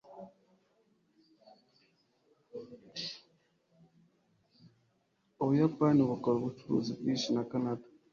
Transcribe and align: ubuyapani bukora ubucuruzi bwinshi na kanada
ubuyapani 5.41 6.01
bukora 6.09 6.35
ubucuruzi 6.37 6.91
bwinshi 6.99 7.27
na 7.35 7.43
kanada 7.49 7.85